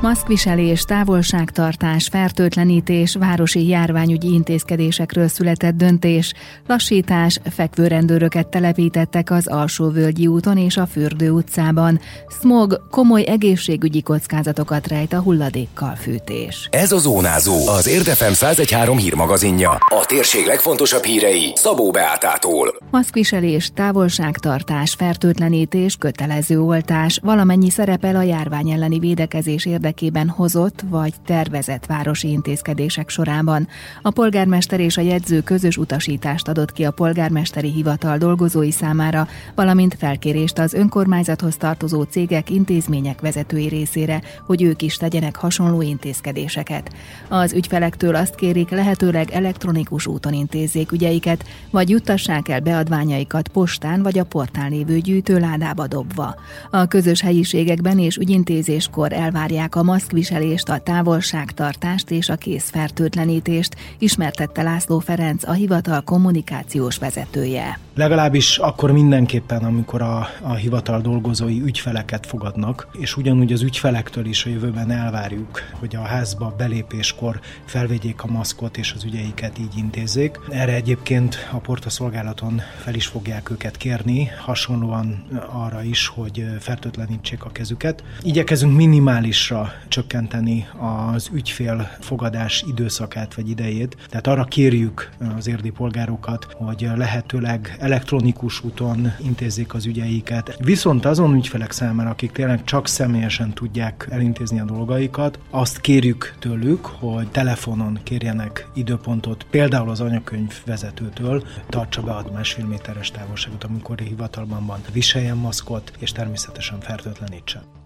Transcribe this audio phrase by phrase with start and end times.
[0.00, 6.32] Maszkviselés, távolságtartás, fertőtlenítés, városi járványügyi intézkedésekről született döntés,
[6.66, 12.00] lassítás, fekvőrendőröket telepítettek az Alsóvölgyi úton és a Fürdő utcában.
[12.40, 16.68] Smog komoly egészségügyi kockázatokat rejt a hulladékkal fűtés.
[16.70, 19.70] Ez a Zónázó, az Érdefem 1013 hírmagazinja.
[19.70, 22.76] A térség legfontosabb hírei Szabó Beátától.
[22.90, 31.14] Maszkviselés, távolságtartás, fertőtlenítés, kötelező oltás, valamennyi szerepel a járvány elleni védekezés érdekében érdekében hozott vagy
[31.26, 33.68] tervezett városi intézkedések sorában.
[34.02, 39.96] A polgármester és a jegyző közös utasítást adott ki a polgármesteri hivatal dolgozói számára, valamint
[39.98, 46.92] felkérést az önkormányzathoz tartozó cégek, intézmények vezetői részére, hogy ők is tegyenek hasonló intézkedéseket.
[47.28, 54.18] Az ügyfelektől azt kérik, lehetőleg elektronikus úton intézzék ügyeiket, vagy juttassák el beadványaikat postán vagy
[54.18, 56.34] a portál lévő gyűjtőládába dobva.
[56.70, 64.98] A közös helyiségekben és ügyintézéskor elvárják a maszkviselést, a távolságtartást és a készfertőtlenítést, ismertette László
[64.98, 67.78] Ferenc, a hivatal kommunikációs vezetője.
[68.00, 74.44] Legalábbis akkor mindenképpen, amikor a, a hivatal dolgozói ügyfeleket fogadnak, és ugyanúgy az ügyfelektől is
[74.44, 80.38] a jövőben elvárjuk, hogy a házba belépéskor felvegyék a maszkot és az ügyeiket így intézzék.
[80.50, 87.50] Erre egyébként a portaszolgálaton fel is fogják őket kérni, hasonlóan arra is, hogy fertőtlenítsék a
[87.50, 88.02] kezüket.
[88.22, 90.66] Igyekezünk minimálisra csökkenteni
[91.12, 93.96] az ügyfél fogadás időszakát vagy idejét.
[94.08, 100.56] Tehát arra kérjük az érdi polgárokat, hogy lehetőleg elektronikus úton intézzék az ügyeiket.
[100.58, 106.86] Viszont azon ügyfelek számára, akik tényleg csak személyesen tudják elintézni a dolgaikat, azt kérjük tőlük,
[106.86, 113.98] hogy telefonon kérjenek időpontot, például az anyakönyv vezetőtől, tartsa be a másfél méteres távolságot, amikor
[113.98, 117.79] hivatalban van, viseljen maszkot, és természetesen fertőtlenítsen.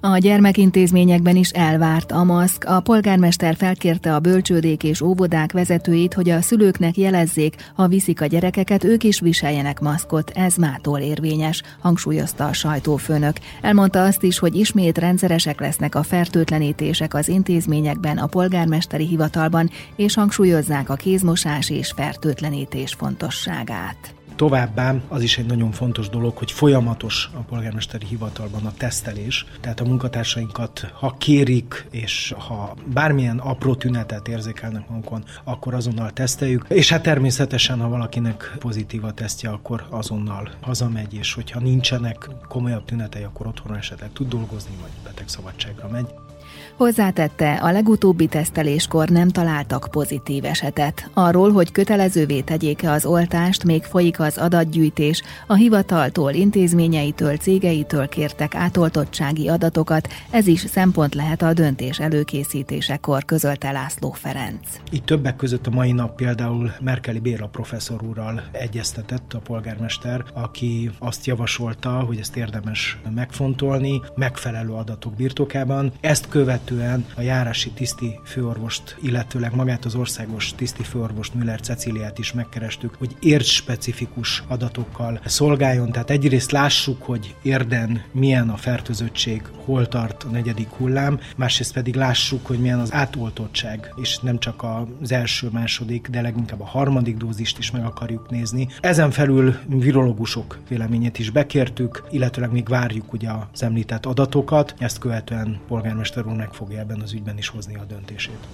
[0.00, 2.64] A gyermekintézményekben is elvárt a maszk.
[2.64, 8.26] A polgármester felkérte a bölcsődék és óvodák vezetőit, hogy a szülőknek jelezzék, ha viszik a
[8.26, 10.30] gyerekeket, ők is viseljenek maszkot.
[10.30, 13.36] Ez mától érvényes, hangsúlyozta a sajtófőnök.
[13.60, 20.14] Elmondta azt is, hogy ismét rendszeresek lesznek a fertőtlenítések az intézményekben, a polgármesteri hivatalban, és
[20.14, 24.14] hangsúlyozzák a kézmosás és fertőtlenítés fontosságát.
[24.36, 29.80] Továbbá az is egy nagyon fontos dolog, hogy folyamatos a polgármesteri hivatalban a tesztelés, tehát
[29.80, 36.88] a munkatársainkat, ha kérik, és ha bármilyen apró tünetet érzékelnek magukon, akkor azonnal teszteljük, és
[36.90, 43.22] hát természetesen, ha valakinek pozitív a tesztje, akkor azonnal hazamegy, és hogyha nincsenek komolyabb tünetei,
[43.22, 46.06] akkor otthon esetleg tud dolgozni, vagy betegszabadságra megy.
[46.76, 51.10] Hozzátette, a legutóbbi teszteléskor nem találtak pozitív esetet.
[51.12, 55.22] Arról, hogy kötelezővé tegyék-e az oltást, még folyik az adatgyűjtés.
[55.46, 63.70] A hivataltól, intézményeitől, cégeitől kértek átoltottsági adatokat, ez is szempont lehet a döntés előkészítésekor, közölte
[63.70, 64.68] László Ferenc.
[64.90, 70.90] Itt többek között a mai nap például Merkeli Béla professzor úrral egyeztetett a polgármester, aki
[70.98, 75.92] azt javasolta, hogy ezt érdemes megfontolni, megfelelő adatok birtokában.
[76.00, 82.18] Ezt követ illetően a járási tiszti főorvost, illetőleg magát az országos tiszti főorvost Müller Ceciliát
[82.18, 85.92] is megkerestük, hogy ért specifikus adatokkal szolgáljon.
[85.92, 91.94] Tehát egyrészt lássuk, hogy érden milyen a fertőzöttség, hol tart a negyedik hullám, másrészt pedig
[91.94, 94.64] lássuk, hogy milyen az átoltottság, és nem csak
[95.00, 98.68] az első, második, de leginkább a harmadik dózist is meg akarjuk nézni.
[98.80, 105.60] Ezen felül virológusok véleményét is bekértük, illetőleg még várjuk ugye az említett adatokat, ezt követően
[105.68, 108.46] polgármester úr meg fogja ebben az ügyben is hozni a döntését.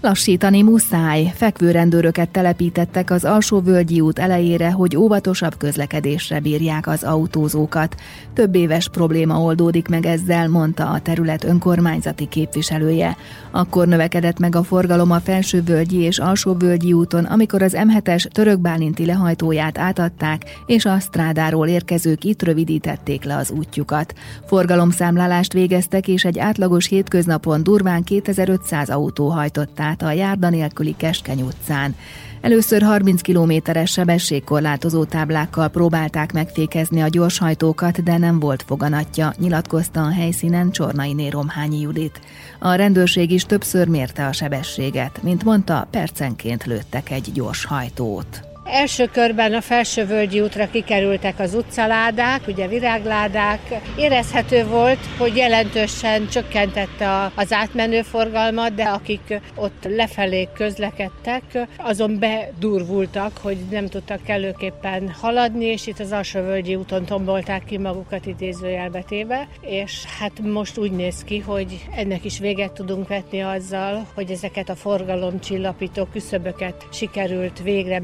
[0.00, 1.32] Lassítani muszáj.
[1.34, 7.94] Fekvőrendőröket telepítettek az alsó völgyi út elejére, hogy óvatosabb közlekedésre bírják az autózókat.
[8.34, 13.16] Több éves probléma oldódik meg ezzel, mondta a terület önkormányzati képviselője.
[13.50, 18.24] Akkor növekedett meg a forgalom a felső völgyi és alsó völgyi úton, amikor az M7-es
[18.24, 24.14] törökbálinti lehajtóját átadták, és a strádáról érkezők itt rövidítették le az útjukat.
[24.46, 31.42] Forgalomszámlálást végeztek, és egy átlagos hétköznapon durván 2500 autó hajtott át a járda nélküli Keskeny
[31.42, 31.94] utcán.
[32.40, 40.12] Először 30 kilométeres sebességkorlátozó táblákkal próbálták megfékezni a gyorshajtókat, de nem volt foganatja, nyilatkozta a
[40.12, 42.20] helyszínen Csornai Romhányi Judit.
[42.58, 48.47] A rendőrség is többször mérte a sebességet, mint mondta, percenként lőttek egy gyorshajtót.
[48.70, 53.60] Első körben a Felsővölgyi útra kikerültek az utcaládák, ugye virágládák.
[53.96, 61.42] Érezhető volt, hogy jelentősen csökkentette az átmenő forgalmat, de akik ott lefelé közlekedtek,
[61.76, 68.26] azon bedurvultak, hogy nem tudtak kellőképpen haladni, és itt az Alsóvölgyi úton tombolták ki magukat
[68.26, 74.30] idézőjelbetéve, és hát most úgy néz ki, hogy ennek is véget tudunk vetni azzal, hogy
[74.30, 78.00] ezeket a forgalomcsillapító küszöböket sikerült végre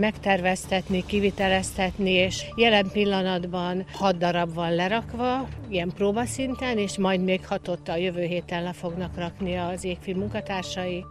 [0.55, 7.89] megterveztetni, kiviteleztetni, és jelen pillanatban hat darab van lerakva, ilyen próbaszinten, és majd még hatott
[7.89, 11.05] a jövő héten le fognak rakni az égfi munkatársai.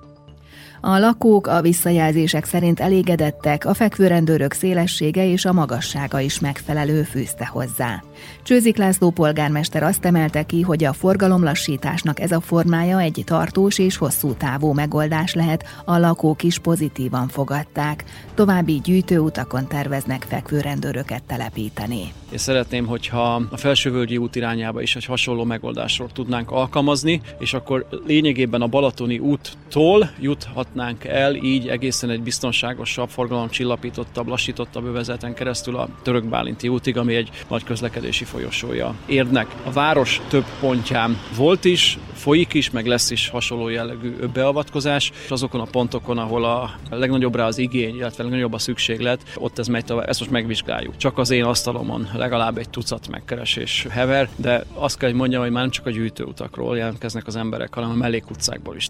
[0.81, 7.45] A lakók a visszajelzések szerint elégedettek, a fekvőrendőrök szélessége és a magassága is megfelelő fűzte
[7.45, 8.03] hozzá.
[8.43, 13.97] Csőzik László polgármester azt emelte ki, hogy a forgalomlassításnak ez a formája egy tartós és
[13.97, 18.03] hosszú távú megoldás lehet, a lakók is pozitívan fogadták.
[18.33, 22.22] További gyűjtőutakon terveznek fekvőrendőröket telepíteni.
[22.33, 27.85] És szeretném, hogyha a felsővölgyi út irányába is egy hasonló megoldásról tudnánk alkalmazni, és akkor
[28.05, 35.89] lényegében a Balatoni úttól juthatnánk el így egészen egy biztonságosabb, forgalomcsillapítottabb, lassítottabb övezeten keresztül a
[36.01, 39.47] Török Bálinti útig, ami egy nagy közlekedési folyosója érdnek.
[39.63, 45.31] A város több pontján volt is, folyik is, meg lesz is hasonló jellegű beavatkozás, és
[45.31, 49.67] azokon a pontokon, ahol a legnagyobb rá az igény, illetve legnagyobb a szükséglet, ott ez
[49.67, 50.09] megy tovább.
[50.09, 50.97] Ezt most megvizsgáljuk.
[50.97, 55.51] Csak az én asztalomon legalább egy tucat megkeresés hever, de azt kell, hogy mondjam, hogy
[55.51, 58.89] már nem csak a gyűjtőutakról jelentkeznek az emberek, hanem a mellékutcákból is.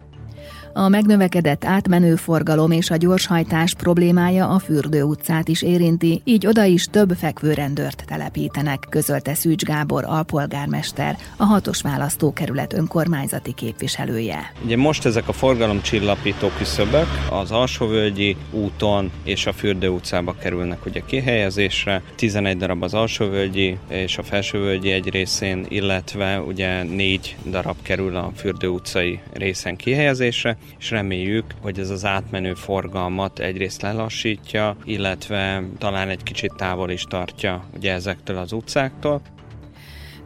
[0.76, 6.64] A megnövekedett átmenő forgalom és a gyorshajtás problémája a Fürdő utcát is érinti, így oda
[6.64, 14.52] is több fekvőrendőrt telepítenek, közölte Szűcs Gábor alpolgármester, a hatos választókerület önkormányzati képviselője.
[14.66, 21.02] Ugye most ezek a forgalomcsillapító küszöbök az Alsóvölgyi úton és a Fürdő utcába kerülnek ugye
[21.06, 28.16] kihelyezésre, 11 darab az Alsóvölgyi és a Felsővölgyi egy részén, illetve ugye 4 darab kerül
[28.16, 35.64] a Fürdő utcai részen kihelyezésre, és reméljük, hogy ez az átmenő forgalmat egyrészt lelassítja, illetve
[35.78, 39.22] talán egy kicsit távol is tartja ugye ezektől az utcáktól,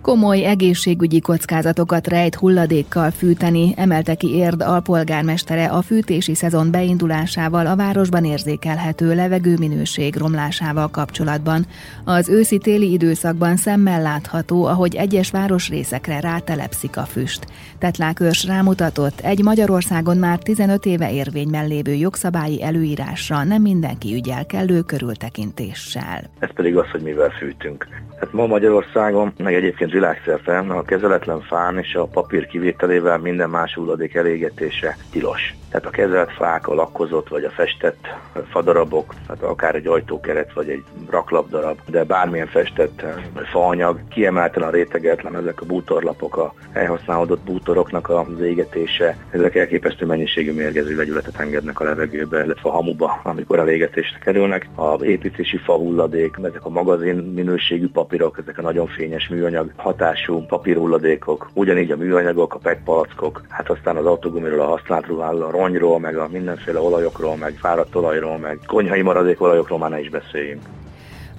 [0.02, 7.76] komoly egészségügyi kockázatokat rejt hulladékkal fűteni, emelte ki Érd alpolgármestere a fűtési szezon beindulásával a
[7.76, 11.66] városban érzékelhető levegőminőség romlásával kapcsolatban.
[12.04, 17.48] Az őszi-téli időszakban szemmel látható, ahogy egyes városrészekre rátelepszik a füst.
[17.80, 24.82] Tetlákörs rámutatott, egy Magyarországon már 15 éve érvényben lévő jogszabályi előírásra nem mindenki ügyel kellő
[24.82, 26.30] körültekintéssel.
[26.40, 27.88] Ez pedig az, hogy mivel fűtünk.
[28.20, 33.74] Hát ma Magyarországon, meg egyébként világszerte a kezeletlen fán és a papír kivételével minden más
[33.74, 35.56] hulladék elégetése tilos.
[35.72, 38.08] Tehát a kezelt fák, a lakkozott vagy a festett
[38.50, 43.06] fadarabok, tehát akár egy ajtókeret vagy egy raklapdarab, de bármilyen festett
[43.52, 50.54] faanyag, kiemelten a rétegetlen, ezek a bútorlapok, a elhasználódott bútoroknak az égetése, ezek elképesztő mennyiségű
[50.54, 54.70] mérgező vegyületet engednek a levegőbe, illetve a hamuba, amikor a égetésre kerülnek.
[54.76, 60.46] A építési fa hulladék, ezek a magazin minőségű papírok, ezek a nagyon fényes műanyag hatású
[60.46, 66.00] papírhulladékok, ugyanígy a műanyagok, a pekpalackok, hát aztán az autogumiról, a használt ruháról, a ronyról,
[66.00, 70.62] meg a mindenféle olajokról, meg fáradt olajról, meg konyhai maradék olajokról már ne is beszéljünk.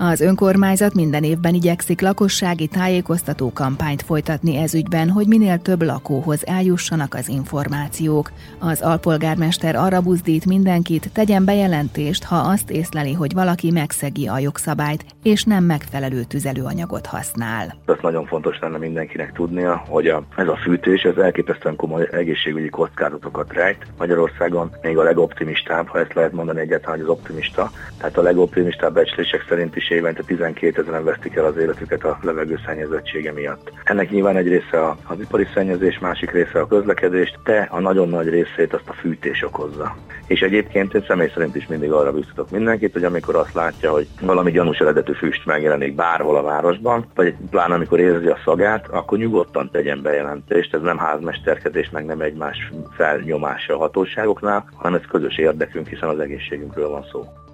[0.00, 6.46] Az önkormányzat minden évben igyekszik lakossági tájékoztató kampányt folytatni ez ügyben, hogy minél több lakóhoz
[6.46, 8.30] eljussanak az információk.
[8.58, 15.04] Az alpolgármester arra buzdít mindenkit, tegyen bejelentést, ha azt észleli, hogy valaki megszegi a jogszabályt,
[15.22, 17.76] és nem megfelelő tüzelőanyagot használ.
[17.86, 22.68] Ez nagyon fontos lenne mindenkinek tudnia, hogy a, ez a fűtés ez elképesztően komoly egészségügyi
[22.68, 23.86] kockázatokat rejt.
[23.98, 28.94] Magyarországon még a legoptimistább, ha ezt lehet mondani egyáltalán, hogy az optimista, tehát a legoptimistább
[28.94, 33.72] becslések szerint is évente 12 ezeren vesztik el az életüket a levegő szennyezettsége miatt.
[33.84, 38.28] Ennek nyilván egy része az ipari szennyezés, másik része a közlekedés, de a nagyon nagy
[38.28, 39.96] részét azt a fűtés okozza.
[40.26, 44.08] És egyébként én személy szerint is mindig arra biztatok mindenkit, hogy amikor azt látja, hogy
[44.20, 49.18] valami gyanús eredetű füst megjelenik bárhol a városban, vagy pláne amikor érzi a szagát, akkor
[49.18, 50.74] nyugodtan tegyen bejelentést.
[50.74, 56.18] Ez nem házmesterkedés, meg nem egymás felnyomása a hatóságoknál, hanem ez közös érdekünk, hiszen az
[56.18, 57.47] egészségünkről van szó.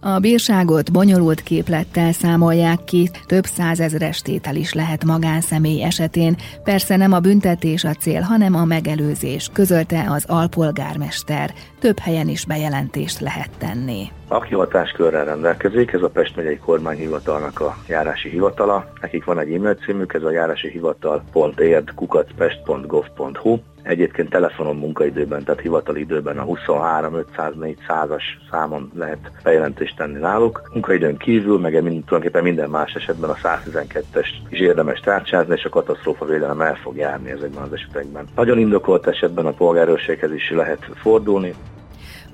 [0.00, 6.36] A bírságot bonyolult képlettel számolják ki, több százezres tétel is lehet magánszemély esetén.
[6.64, 11.54] Persze nem a büntetés a cél, hanem a megelőzés, közölte az alpolgármester.
[11.80, 14.08] Több helyen is bejelentést lehet tenni.
[14.30, 18.90] Aki hatáskörrel rendelkezik, ez a Pest megyei kormányhivatalnak a járási hivatala.
[19.00, 23.58] Nekik van egy e-mail címük, ez a járási hivatal.érd.kukacpest.gov.hu.
[23.82, 30.70] Egyébként telefonon munkaidőben, tehát hivatali időben a 23 504 100-as számon lehet bejelentést tenni náluk.
[30.72, 35.68] Munkaidőn kívül, meg mind, tulajdonképpen minden más esetben a 112-es is érdemes tárcsázni, és a
[35.68, 38.26] katasztrófa védelem el fog járni ezekben az esetekben.
[38.34, 41.54] Nagyon indokolt esetben a polgárőrséghez is lehet fordulni,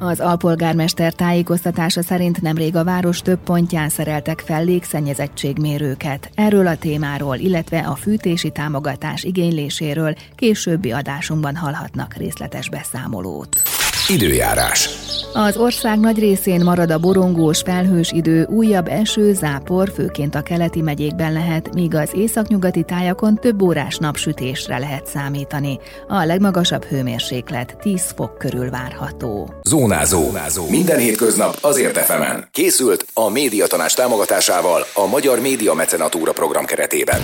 [0.07, 6.31] az alpolgármester tájékoztatása szerint nemrég a város több pontján szereltek fel légszennyezettségmérőket.
[6.35, 13.63] Erről a témáról, illetve a fűtési támogatás igényléséről későbbi adásunkban hallhatnak részletes beszámolót.
[14.09, 14.89] Időjárás.
[15.33, 20.81] Az ország nagy részén marad a borongós, felhős idő, újabb eső, zápor, főként a keleti
[20.81, 25.79] megyékben lehet, míg az északnyugati tájakon több órás napsütésre lehet számítani.
[26.09, 29.55] A legmagasabb hőmérséklet 10 fok körül várható.
[29.63, 30.23] Zónázó.
[30.23, 30.69] Zónázó.
[30.69, 32.49] Minden hétköznap azért efemen.
[32.51, 37.21] Készült a médiatanás támogatásával a Magyar Média Mecenatúra program keretében.